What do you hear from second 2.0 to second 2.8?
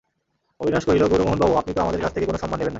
কাছ থেকে কোনো সম্মান নেবেন না।